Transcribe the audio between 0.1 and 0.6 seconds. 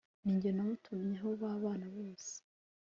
ni nge